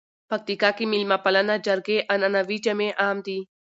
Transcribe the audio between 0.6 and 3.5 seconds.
کې مېلمه پالنه، جرګې، عنعنوي جامي عام دي.